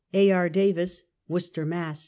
A. 0.15 0.31
E. 0.31 0.49
Davis, 0.49 1.03
Worcester, 1.27 1.63
Mass. 1.63 1.99